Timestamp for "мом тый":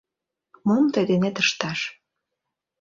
0.67-1.03